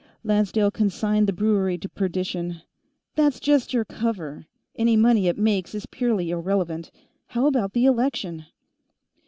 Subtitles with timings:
[0.23, 2.63] Lancedale consigned the brewery to perdition.
[3.13, 6.89] "That's just your cover; any money it makes is purely irrelevant.
[7.27, 8.47] How about the election?"